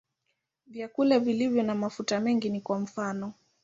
Vyakula 0.67 1.19
vilivyo 1.19 1.63
na 1.63 1.75
mafuta 1.75 2.19
mengi 2.19 2.49
ni 2.49 2.61
kwa 2.61 2.79
mfano. 2.79 3.33